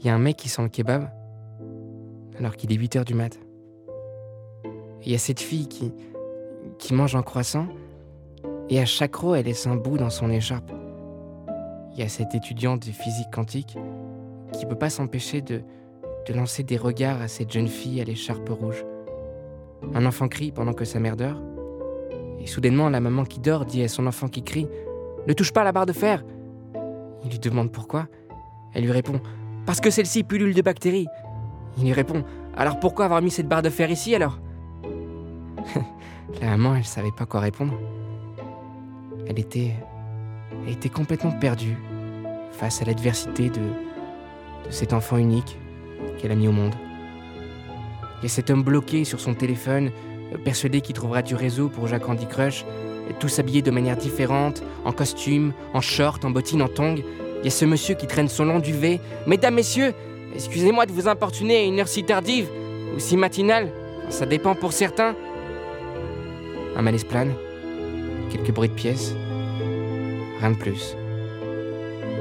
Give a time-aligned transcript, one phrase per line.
[0.00, 1.08] il y a un mec qui sent le kebab
[2.38, 3.38] alors qu'il est 8 heures du mat.
[5.04, 5.92] Il y a cette fille qui,
[6.78, 7.66] qui mange un croissant
[8.68, 10.70] et à chaque row, elle laisse un bout dans son écharpe.
[11.92, 13.76] Il y a cette étudiante de physique quantique
[14.52, 15.62] qui peut pas s'empêcher de,
[16.26, 18.84] de lancer des regards à cette jeune fille à l'écharpe rouge.
[19.94, 21.40] Un enfant crie pendant que sa mère dort.
[22.40, 24.68] Et soudainement, la maman qui dort dit à son enfant qui crie
[25.26, 26.24] Ne touche pas la barre de fer
[27.24, 28.06] Il lui demande pourquoi.
[28.74, 29.20] Elle lui répond
[29.68, 31.08] Parce que celle-ci pullule de bactéries.
[31.76, 32.24] Il lui répond
[32.56, 34.38] Alors pourquoi avoir mis cette barre de fer ici alors?
[36.40, 37.74] La maman, elle savait pas quoi répondre.
[39.26, 39.74] Elle était.
[40.64, 41.76] Elle était complètement perdue
[42.50, 43.60] face à l'adversité de,
[44.70, 45.58] cet enfant unique
[46.16, 46.74] qu'elle a mis au monde.
[48.24, 49.90] A cet homme bloqué sur son téléphone,
[50.46, 52.64] persuadé qu'il trouvera du réseau pour Jacques Andy Crush,
[53.20, 57.02] tous habillés de manière différente, en costume, en short, en bottines, en tongs.
[57.40, 59.00] Il y a ce monsieur qui traîne son long duvet.
[59.26, 59.94] Mesdames, messieurs,
[60.34, 62.48] excusez-moi de vous importuner à une heure si tardive
[62.94, 63.70] ou si matinale.
[64.08, 65.14] Ça dépend pour certains.
[66.76, 67.32] Un malaise plane,
[68.30, 69.14] quelques bruits de pièces,
[70.40, 70.96] rien de plus.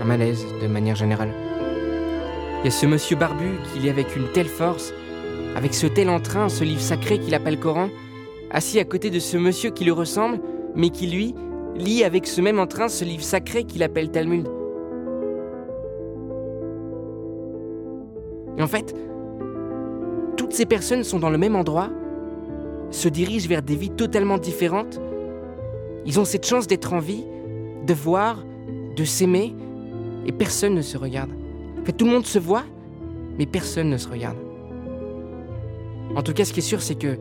[0.00, 1.32] Un malaise de manière générale.
[2.62, 4.92] Il y a ce monsieur barbu qui lit avec une telle force,
[5.54, 7.88] avec ce tel entrain, ce livre sacré qu'il appelle Coran,
[8.50, 10.40] assis à côté de ce monsieur qui lui ressemble,
[10.74, 11.34] mais qui lui
[11.76, 14.48] lit avec ce même entrain ce livre sacré qu'il appelle Talmud.
[18.58, 18.94] Et en fait,
[20.36, 21.90] toutes ces personnes sont dans le même endroit,
[22.90, 25.00] se dirigent vers des vies totalement différentes.
[26.06, 27.24] Ils ont cette chance d'être en vie,
[27.86, 28.44] de voir,
[28.96, 29.54] de s'aimer,
[30.26, 31.30] et personne ne se regarde.
[31.80, 32.64] En fait, tout le monde se voit,
[33.38, 34.36] mais personne ne se regarde.
[36.14, 37.18] En tout cas, ce qui est sûr, c'est que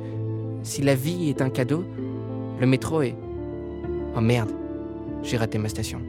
[0.62, 1.84] si la vie est un cadeau,
[2.60, 3.16] le métro est...
[4.16, 4.52] Oh merde,
[5.24, 6.00] j'ai raté ma station.